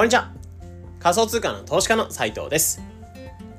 [0.00, 0.30] こんにちは。
[0.98, 2.80] 仮想通貨の投資家の斉藤です。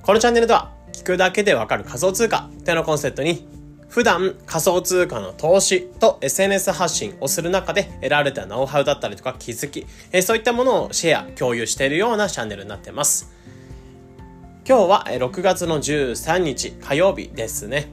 [0.02, 3.48] このチャンネルでは、聞くだけでわかる仮想通貨ってのコンセプトに、
[3.90, 13.32] 普段仮想通貨の投資と SNS 発信をする中で得られたノウハウだったりとか気づき、えそういったものをシェア、共有しているようなチャンネルになってます。
[14.68, 17.92] 今日は6月の13日火曜日ですね。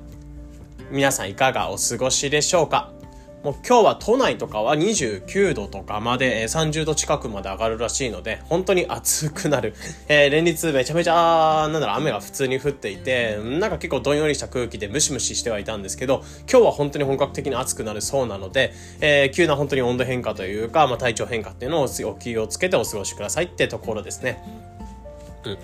[0.91, 2.98] 皆さんいかがお過ごしでしょうか？
[3.45, 9.75] もう今日は都内とかは29度とかまで、え30度近くまで上がるらしいので、本当に暑くなる。
[10.09, 24.43] えー、連日めちゃめちゃ、なんだろう、雨が普通に降っていて、なんか結構どんよりした空気でムシムシしてはいたんですけど、今日は本当に本格的に暑くなるそうなので、えー、急な本当に温度変化というか、まあ、体調変化っていうのをお気をつけてお過ごしくださいってところですね。
[25.45, 25.59] うん。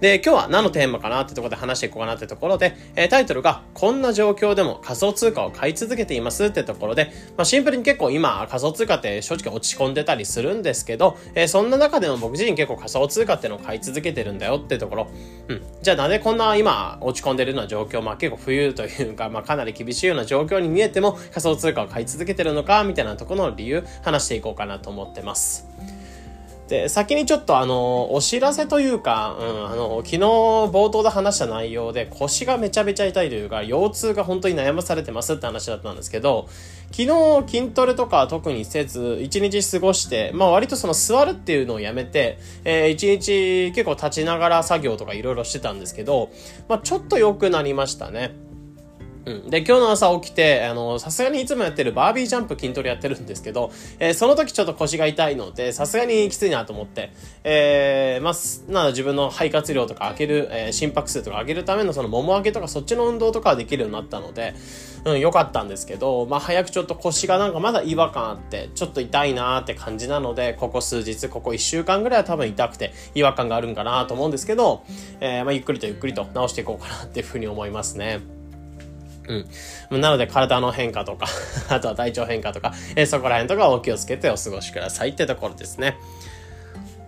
[0.00, 15.08] で、今日は何のテーマかなってところで話していこうかなってところで、え、タイトルが、こんな状況でも仮想通貨を買い続けていますってところで、まあ、シンプルに結構今仮想通貨って正直落ち込んでたりするんですけど、え、そんな中でも僕自身結構仮想通貨ってのを買い続けてるんだよってところ、
[15.48, 15.62] うん。
[15.80, 25.66] じゃあなぜこんな今落ち込んでるような状況、まあ結構冬というか、まあかなり厳しいような状況に見えても仮想通貨を買い続けてるのか、みたいなところの理由話していこうかなと思ってます。
[26.68, 36.48] で、先にちょっとあの、お知らせというか、うん、あの、昨日冒頭で話した内容で腰がめちゃめちゃ痛いというか、腰痛が本当に悩まされてますって話だったんですけど、
[36.90, 46.30] 昨日筋トレとか特にせず、一日過ごして、まあ割とその座るっていうのをやめて、えー、一日結構立ちながら作業とかいろいろしてたんですけど、
[46.68, 48.45] まあちょっと良くなりましたね。
[49.26, 49.50] うん。
[49.50, 64.54] で、今日の朝起きて、あの、さすがにいつもやってるバービージャンプ筋トレやってるんですけど、えー、その時ちょっと腰が痛いので、さすがにきついなと思って、えー、まあ、な自分の肺活量とか上げる、えー、心拍数とか上げるためのそのもも上げとかそっちの運動とかはできるようになったので、
[65.04, 74.84] うん、良かったんですけど、まあ、早くちょっと腰がなんかまだ違和感あって、ちょっと痛いなーって感じなので、ここ数日、ここ1週間ぐらいは多分痛くて違和感があるんかなと思うんですけど、
[75.18, 78.35] えー、まあ、ゆっくりとゆっくりと直していこうかなっていうふうに思いますね。
[79.90, 80.00] うん。
[80.00, 81.26] なので体の変化とか
[81.68, 85.96] あとは体調変化とか、えー、そこら辺とかお気をつけてお過ごしくださいってところですね。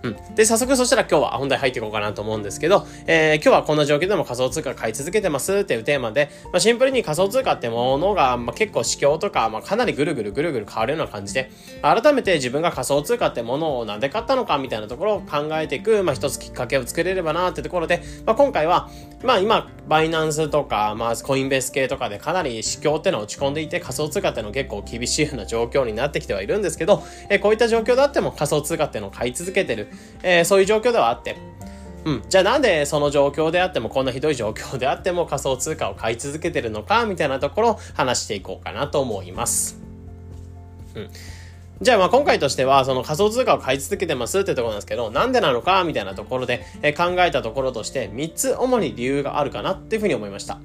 [0.08, 0.34] うん。
[0.34, 11.50] で、早速そしたら今日は本題入っていこうかなと思うんですけど、えー、今日はこんな状況でも仮想通貨買い続けてますっていうテーマで、まあ、シンプルに仮想通貨ってものが、まあ、結構市況とか、まあ、かなりぐるぐるぐるぐる変わるような感じで、
[11.82, 18.88] 改めて自分が仮想通貨ってものをなんで買ったのかみたいなところを考えていく、まあ、一つきっかけを作れればなってところで、まあ、今回は、
[19.22, 29.88] まあ今、バイナンスとか、まあコインベース系とかでかなり市況ってのは落ち込んでいて仮想通貨っての結構厳しいような状況になってきてはいるんですけど、えー、こういった状況であっても仮想通貨ってのを買い続けてる、
[30.22, 31.36] えー、そういう状況ではあって、
[32.04, 32.22] うん。
[32.28, 39.80] じゃあなんでその状況であっても、こんなひどい状況であっても仮想通貨を買い続けてるのか、みたいなところを話していこうかなと思います。
[40.94, 41.10] うん。
[41.80, 50.58] じゃあまあ今回としては、その仮想通貨を買い続けてますってところなんですけど、なんでなのかみたいなところで、え考えたところとして、3つ主に理由があるかなっていうふうに思いました。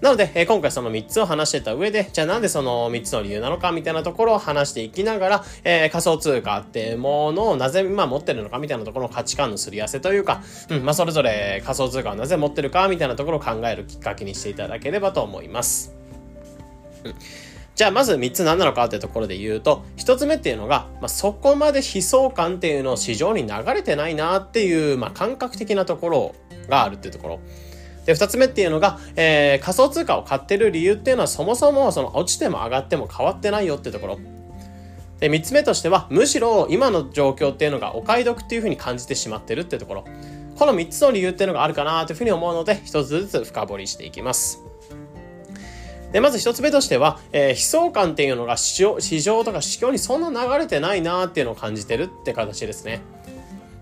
[0.00, 15.94] なので、えー、今回その3つを話してた上で、じゃあなんでその3つの理由なのかみたいなところを話していきながら、えー、仮想通貨ってものをなぜ今持ってるのかみたいなところの価値観のすり合わせというか、うん、まあそれぞれ仮想通貨をなぜ持ってるかみたいなところを考えるきっかけにしていただければと思います。
[17.04, 17.14] うん
[17.78, 26.34] じゃあまず3つ何なのかっていうところで言うと、1つ目っていうのが、まあ、そこまで悲壮感っていうのを市場に流れてないなっていう、まあ、感覚的なところ
[26.68, 27.40] があるっていうところ。
[28.08, 34.18] で、二つ目っていうのが、えー、仮想通貨を買ってる理由っていうのはそもそもその落ちても上がっても変わってないよってところ。
[35.20, 40.04] で、三つ目としては、むしろ今の状況っていうのがお買い得っていうふうに感じてしまってるってところ。
[40.56, 44.62] この三つの理由っていうのがあるかなというふうに思うので、一つずつ深掘りしていきます。
[46.10, 53.02] で、まず一つ目としては、えー、悲壮感っていうのが市場市場とか市況にそんな流れてないなっていうのを感じてるって形ですね。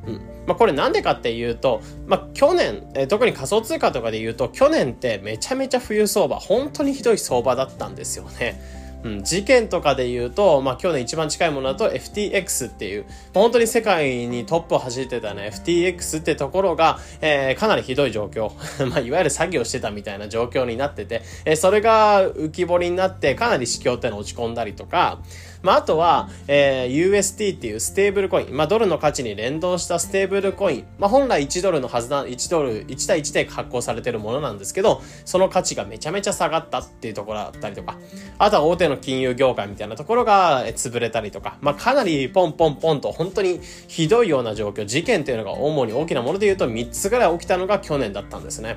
[0.07, 0.21] うん。
[0.47, 8.61] まあ、これなんでかっていうと、まあ、去年、えー、特に仮想通貨とかで言うと、去年ってめちゃめちゃ冬相場、本当にひどい相場だったんですよね。
[9.07, 18.51] うん、事件とかで言うと、まあ、去年一番近いものだと FTX っていう、本当に世界にトップを走ってたね、FTX ってところが、えー、かなりひどい状況。
[18.89, 25.21] まあ、いわゆる詐欺をしてたみたいな状況になってて、えー、それが浮き彫りになって、かなり市況っての落ち込んだりとか、
[25.63, 28.57] まあ、あとは、えー、UST っていうステーブルコイン。
[28.57, 30.87] まあ、ドルの価値に連動したステーブルコイン。
[30.99, 37.97] まあ、本来1ドルのはずな、1ドル、1対1で発行されてるものなんですけど、その価値がめちゃめちゃ下がったっていうところだったりとか、
[38.39, 48.77] あとは大手の金融業界みたいなところが潰れたりとか、まあ、かなりポンポンポンと本当にひどいような状況、事件っていうのが主に大きなもので言うと3つぐらい起きたのが去年だったんですね。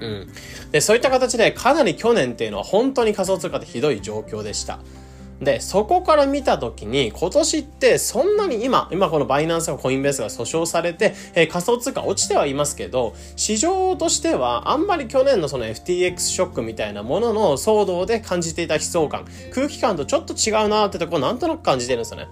[0.00, 0.28] うん。
[0.72, 4.80] で、そういった形でかなり去年っていうのは本当に仮想通貨でひどい状況でした。
[5.40, 22.28] で、そこから見たときに、今年ってそんなに今、今このバイナンスがコインベースが訴訟されて、えー、仮想通貨落ちてはいますけど、市場としてはあんまり去年のその FTX ショックみたいなものの騒動で感じていた悲壮感、空気感とちょっと違うなってとこなんとなく感じてるんですよね。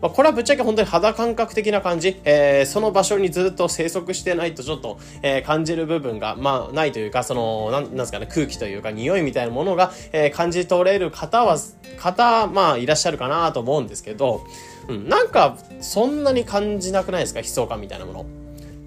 [0.00, 11.58] まあ、これはぶっちゃけ本当に肌感覚的な感じ、えー、その場所にずっと生息してないとちょっと、えー、感じる部分が、まあ、ないというか、その、なんなんですかね、空気というか、匂いみたいなものが、えー、感じ取れる方は、
[11.98, 14.44] 方、まあ、いらっしゃるかなと思うんですけど、
[14.88, 17.40] うん、なんか、そんなに感じなくないですか？
[17.40, 18.26] 悲壮感みたいなもの。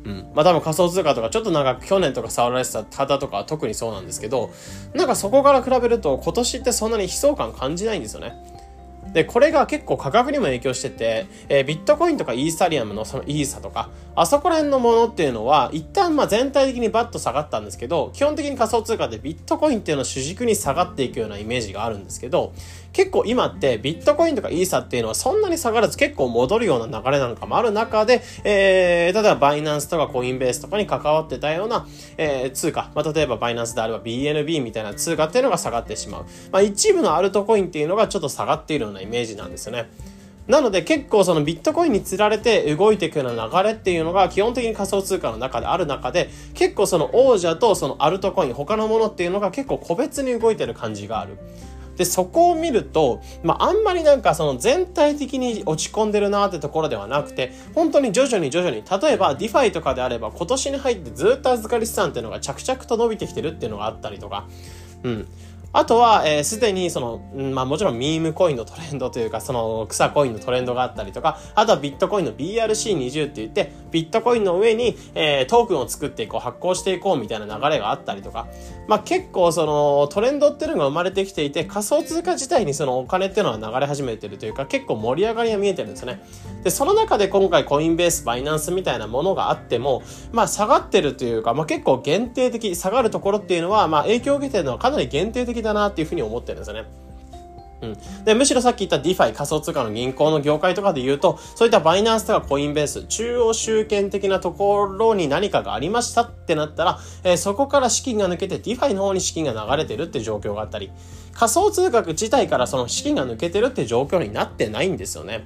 [0.06, 0.32] うん。
[0.34, 4.52] まあ多分仮想通貨とかちょっと長く去年とか触られてた方とかは特にそうなんですけど、
[4.96, 8.34] なんかそこから比べると今年ってそんなに悲壮感感じないんですよね。
[9.14, 22.54] で、これが結構価格にも影響してて、えー、ビットコインとかイーサリアムのそのイーサとか、あそこら辺のものっていうのは、一旦まあ全体的にバッと下がったんですけど、基本的に仮想通貨でビットコインっていうのを主軸に下がっていくようなイメージがあるんですけど、
[22.94, 31.88] 結構今ってビットコインとかイーサっていうのはそんなに下がらず結構戻るような流れなんかもある中で、えー、例えばバイナンスとかコインベースとかに関わってたような、
[32.18, 36.26] えー、通貨、まあ、例えばバイナンスであれば BNB みたいな通貨っていうのが下がってしまう。
[36.52, 39.90] まあ、一部のアルトコインっていうのがちょっと下がっているようなイメージなんですよね。
[40.48, 51.38] なので結構そのビットコインにつられて動いていくような流れっていうのが基本的に仮想通貨の中である中で結構その王者とそのアルトコイン他のものっていうのが結構個別に動いてる感じがある。
[52.02, 64.48] で、そこを見ると、まあ、あんまりなんかその全体的に落ち込んでるなってところではなくて、本当に徐々に徐々に、例えば DeFi とかであれば今年に入ってずっと預かり資産っていうのが着々と伸びてきてるっていうのがあったりとか、
[65.04, 65.28] うん。
[65.74, 67.20] あとは、えー、すでにその、
[67.54, 78.48] まあもちろんミームコインのトレンドというか、その草コインのトレンドがあったりとか、あとはビットコインの BRC20 って言って、ビットコインの上に、えー、トークンを作っていこう、発行していこうみたいな流れがあったりとか、
[78.88, 86.22] まあ結構そのトレンドっていうのが生まれてきていて、仮想通貨自体にそのお金っていうのは流れ始めてるというか、結構盛り上がりが見えてるんですよね。
[86.64, 90.04] で、その中で今回コインベース、バイナンスみたいなものがあっても、
[90.34, 96.86] まあ下がってるというか、まあ結構限定的、下がるところっていうのは、まあ影響を受けてるのはかなり限定的だなっていうふうに思ってるんですよね。
[97.82, 98.24] うん。
[98.24, 110.92] で、むしろさっき言った DeFi 仮想通貨の銀行の業界とかで言うと、そういったバイナンスとかコインベース、中央集権的なところに何かがありましたってなったら、えー、そこから資金が抜けて DeFi の方に資金が流れてるって状況があったり、
[111.34, 115.46] 仮想通貨自体からその資金が抜けてるって状況になってないんですよね。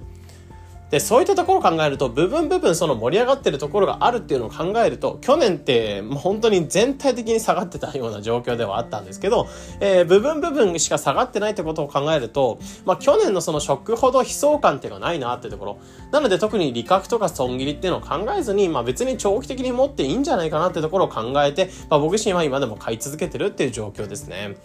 [0.92, 9.48] で、そういったところを考えると、部分部分その盛り上がってるところがあるっていうのを考えると、去年ってもう本当に全体的に下がってたような状況ではあったんですけど、
[9.80, 15.78] えー、部分部分しか下がってないってことを考えると、まあ去年のそのショックほど悲壮感っていうのはないなってところ。
[16.12, 24.56] なので特に利確とか損切りっていうのを考えずに、まあ別に長期的に持っていいんじゃないかなってところを考えて、まあ僕自身は今でも買い続けてるっていう状況ですね。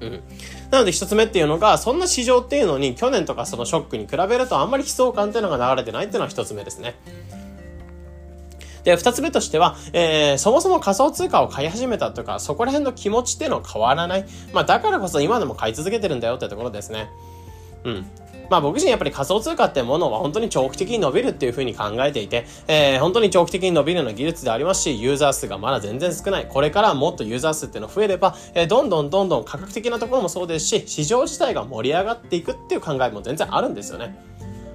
[0.00, 0.22] うん。
[0.70, 6.94] なので一つ目っていうのが、そんな市場っていうのに去年とかそのショックに比べるとあんまり悲壮感っていうのが流れてないっていうのは一つ目ですね。
[8.84, 14.26] で、二つ目としては、えー、そもそも仮想通貨を買い始めたとか、そこら辺の気持ちっていうのは変わらない。
[14.52, 17.08] まあ、だからこそ今でも買い続けてるんだよってところですね。
[17.84, 18.06] うん。
[18.50, 26.46] まあ僕自身やっぱり仮想通貨ってものは本当に長期的に伸びるっていうふうに考えていて、えー、本当に長期的に伸びるような技術でありますし、ユーザー数がまだ全然少ない。
[26.48, 34.16] これからもっとユーザー数っていうの増えれば、えー、どんどんどんどん価格的なところもそうですし、市場自体が盛り上がっていくっていう考えも全然あるんですよね。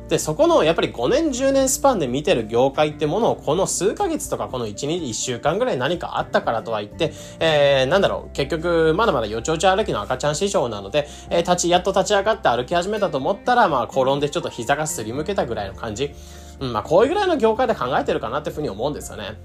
[0.10, 16.12] で、そこのやっぱり5年10年スパンで見てる業界ってものをこの数ヶ月とかこの1、日、1週間ぐらい何かあったからとは言って、えー、なんだろう、結局まだまだよちよち歩きの赤ちゃん市場なので、えー、立ち、やっと立ち上がって歩き始めたと思ったら、まあ転んでちょっと膝がすりむけたぐらいの感じ。
[16.60, 19.38] うん、まあこういうぐらいの業界で考えてるかなっていうふうに思うんですよね。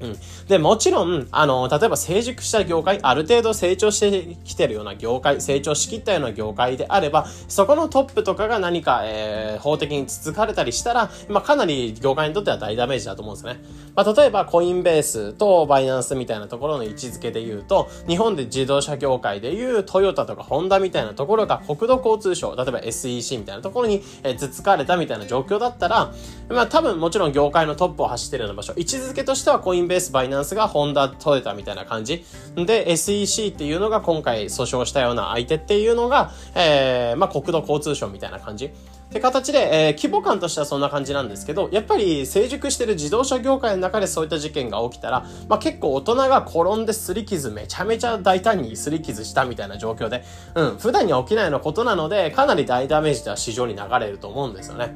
[0.00, 0.16] うん。
[0.46, 13.60] で、もちろん、あの、例えば成熟した業界、ある程度成長してきてるような業界、成長しきったような業界であれば、そこのトップとかが何か、えー、法的につつかれたりしたら、まあ、かなり業界にとっては大ダメージだと思うんですね。
[13.96, 26.12] まあ、例えば、コインベースとバイナンスみたいなところの位置づけで言うと、日本で自動車業界でいうトヨタとかホンダみたいなところが国土交通省、例えば SEC みたいなところに、えー、つつかれたみたいな状況だったら、
[26.48, 32.24] まあ、多分もちろん業界のトップを走ってるような場所、位置づけとしてはコインベース、バイナンスがホンダ、トヨタみたいな感じ。
[32.54, 38.70] で、SEC っていうのが今回訴訟したような相手っていうのが、えー、まあ、国土交通省みたいな感じ。
[39.08, 54.94] って形で、えー、規模感としてはそんな感じなんですけど、やっぱり成熟してる自動車業界の中でそういった事件が起きたら、まあ、結構大人が転んで擦り傷めちゃめちゃ大胆に擦り傷したみたいな状況で、うん、普段には起きないようなことなので、かなり大ダメージでは市場に流れると思うんですよね。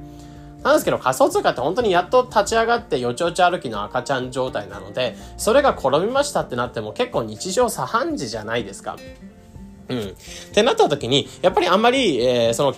[0.62, 8.96] なんですけど仮想通貨って本当にやっと立ち上がってよちよち歩きの赤ちゃん状態なので、それが転びましたってなっても結構日常茶飯事じゃないですか。
[9.88, 9.98] うん。
[10.00, 10.12] っ
[10.54, 12.74] てなった時に、やっぱりあんまり、えー、その、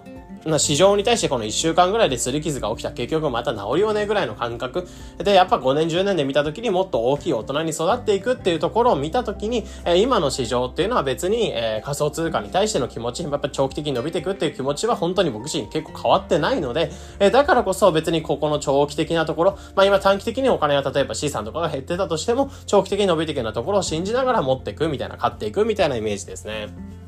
[0.50, 4.86] な市場に対してこの1週間ぐらいで擦り傷が起きた結局また治りよねぐらいの感覚
[5.18, 9.64] でやっぱ5年10年で見た時にもっと大きい大人に育っていくっていうところを見た時に、
[9.96, 27.03] 今の市場っていうのは別に、仮想通貨に対しての気持ちやっぱ長期的に伸びていくっていう気持ちは本当に僕自身結構変わってないので、だからこそ別にここの長期的なところまあ今短期的にお金は例えば資産とかが減ってたとしても長期的に伸びていくようなところを信じながら持っていくみたいな買っていくみたいなイメージですね。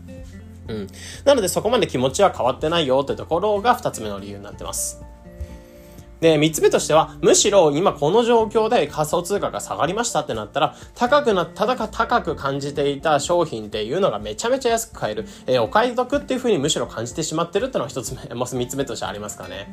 [0.68, 0.86] うん。
[1.24, 5.02] なのでそこまで気持ちは変わってないよってところが二つ目の理由になってます。
[6.20, 19.70] で、三つ目としては、むしろ今この状況で仮想通貨が下がりましたってなったら、高くな、ただか高く感じていた商品っていうのがめちゃめちゃ安く買える、えー、お買い得っていう風にむしろ感じてしまってるってのが一つ目、もう三つ目としてありますかね。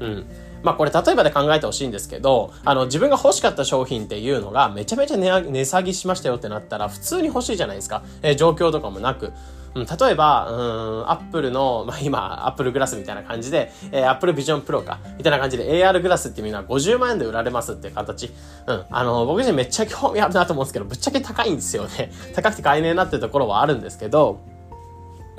[0.00, 0.26] うん。
[0.62, 8.02] まあこれ例えばで考えてほしいんですけど、あの自分が欲しかった商品っていうのがめちゃめちゃ値値下げしましたよってなったら普通に欲しいじゃないですか。
[8.22, 9.32] えー、状況とかもなく。
[9.74, 18.32] うん、例えば、うん、アップルの、まあ、今、アップルグラスみたいな感じで、えー、アップルビジョンプロか、みたいな感じで AR グラスっていうのは50万円で売られますっていう形。
[18.66, 22.10] うん、あの、僕自身めっちゃ興味あるなと思うんですけど、ぶっちゃけ高いんですよね。
[22.34, 24.40] 高くて買えねえなってところはあるんですけど、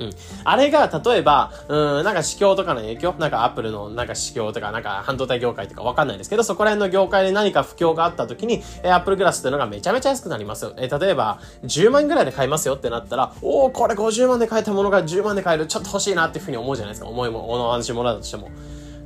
[0.06, 0.12] うん。
[0.44, 3.14] あれが、例えば、うん、なんか市況とかの影響？
[3.18, 10.74] なんかアップルのなんか市況とか、なんか半導体業界とかわかんないですけど、そこら辺の業界で何か不況があった時に、えー、アップルグラスっていうのがめちゃめちゃ安くなりますよ。
[10.76, 15.66] えー、例えば、10万円ぐらいで買いますよってなったら、おおこれ50万で買えたものが10万で買える。
[15.66, 17.08] ちょっと欲しいなっていうふうに思うじゃないですか。
[17.08, 18.48] 思いも、同じものだとしても。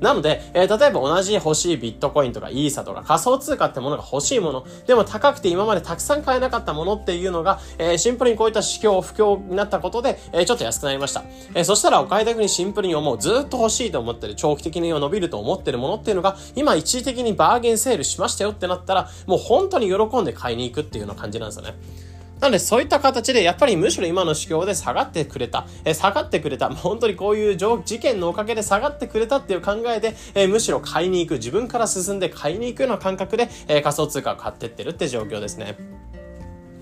[0.00, 11.24] なので、えー、例えば同じ欲しいビットコインとかイーサとか仮想通貨ってものが欲しいもの、でも高くて今までたくさん買えなかったものっていうのが、えー、シンプルにこういった市況、不況になったことで、えー、ちょっと安くなりました。
[11.54, 21.74] えー、そしたらお買い得にシンプルに思う、ずっと欲しいと思ってる、長期的に伸びると思ってるものっていうのが、今一時的にバーゲンセールしましたよってなったら、もう本当に喜んで買いに行くっていうような感じなんですよね。
[22.40, 35.76] なので、そういった形で、やっぱりむしろ今の市況で下がってくれた、え下がってくれた、もう本当にこういう事件のおかげで下がってくれたっていう考えで、えむしろ買いに行く、自分から進んで買いに行くような感覚で、え仮想通貨を買ってってるって状況ですね。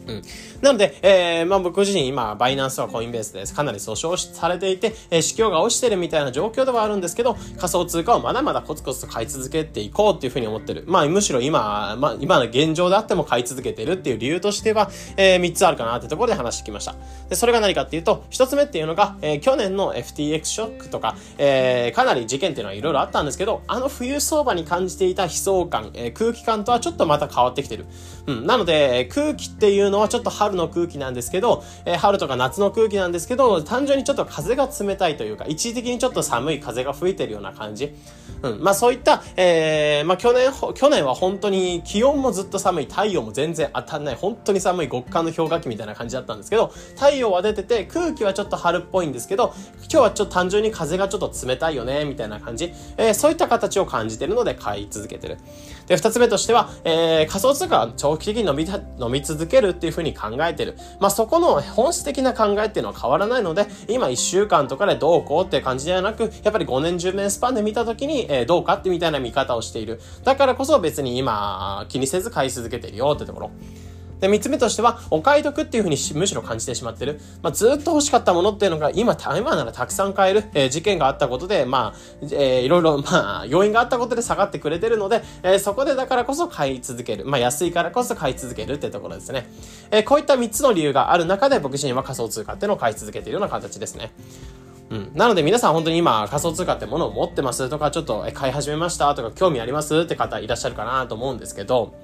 [0.06, 0.22] うん。
[0.60, 3.54] なので、えー、まあ僕自身今、バイナンスはコインベースです。
[3.54, 10.84] かなり訴訟されていて、えー、市況が落ちてるみたいな状況ではあるんですけど、仮想通貨をまだまだコツコツと買い続けていこうっていうふうに思ってる。
[10.86, 16.94] まあむしろ今、まあ今の現状であっても買い続けてるっていう理由としては、えー、3つあるかなってところで話してきました。
[17.28, 27.86] で、それが何かっていうと、1つ目っていうのが、えー、去年の FTX ショックとか、えー、かなり事件っていうのはいろいろあったんですけど、あの冬相場に感じていた悲壮感、えー、空気感とはちょっとまた変わってきてる。
[28.26, 28.46] うん。
[28.46, 37.94] なので、空気っていうのはちょっと春の空気なんですけど、え、春とか夏の空気なんですけど、単純にちょっと風が冷たいというか、一時的にちょっと寒い風が吹いてるような感じ。
[38.42, 38.62] うん。
[38.62, 52.72] まあそういった、えー、まあ去年、去年は本当に気温もずっと寒い、太陽も全然当たんない、本当に寒い極寒の氷河期みたいな感じだったんですけど、太陽は出てて、空気はちょっと春っぽいんですけど、今日はちょっと単純に風がちょっと冷たいよね、みたいな感じ。
[52.96, 55.36] えー、そういった形を感じてるので買い続けてる。
[55.86, 58.66] で、二つ目としては、えー、仮想通貨長期的に伸び、
[58.98, 60.76] 伸び続けるっていうふうに考えてる。
[61.00, 70.00] まあ、そこの本質的な考えっていうのは変わらないので、今1週間とかでどうこうって感じではなく、やっぱり5年10年スパンで見た時に、えー、どうかってみたいな見方をしている。
[70.22, 73.50] だからこそ別に今、気にせず買い続けてるよってところ。
[74.24, 77.20] で、三つ目としては、お買い得っていうふうにむしろ感じてしまってる。
[77.42, 81.98] まあ、ずっと欲しかったものっていうのが、今、今ならたくさん買える、えー、事件があったことで、まあ、
[82.32, 87.26] えー、いろいろ、まあ、要因があったことで下がってくれてるので、えー、そこでだからこそ買い続ける。
[87.26, 89.46] まあ、安いからこそ買い続けるってところですね。
[89.90, 94.10] えー、こういった三つの理由がある中で、僕自身は仮想通貨っていうのを買い続けているような形ですね。
[94.90, 95.10] うん。
[95.14, 101.94] なので皆さん本当に今仮想通貨ってものを持ってますとか、ちょっと買い始めましたとか、興味ありますって方いらっしゃるかなと思うんですけど、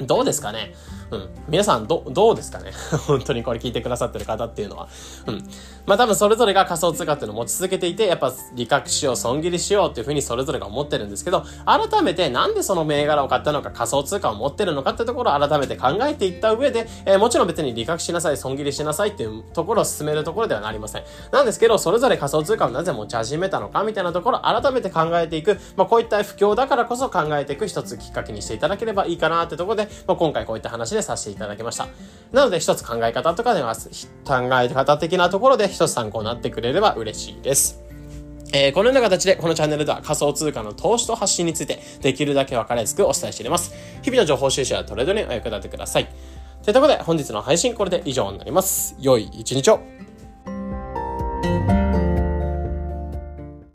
[0.00, 0.74] どうですかね？
[1.10, 1.28] うん。
[1.48, 2.72] 皆さん、ど、どうですかね？
[3.06, 4.88] 本当にこれ聞いてくださってる方っていうのは。
[5.26, 5.48] うん。
[5.86, 21.04] まあ多分それぞれが仮想通貨っていうのを持ち続けていて、やっぱ利確しよう、損切りしようっていうふうにそれぞれが思ってるんですけど、改めてなんでその銘柄を買ったのか、仮想通貨を持ってるのかってところを改めて考えていった上で、えー、もちろん別に利確しなさい、損切りしなさいっていうところを進めるところではなりません。
[21.32, 31.88] なんですけど、それぞれ仮想通貨をなぜ持ち始めたのかみたいなところを改めて考えていく、まあこういった不況だからこそ考えていく一つきっかけにしていただければいいかなってところで、まあ今回こういった話でさせていただきました。
[32.32, 33.80] なので一つ考え方とかでは、考
[34.60, 37.80] え方的なところで一つ参考になってくれれば嬉しいです。
[38.52, 43.72] えー、このような形で、このチャンネルでは仮想通貨の投資と発信について、できるだけ分かりやすくお伝えしています。
[44.02, 46.08] 日々の情報収集やトレードにお役立てください。
[46.62, 48.96] というころで、本日の配信これで以上になります。
[48.98, 49.80] 良い一日を。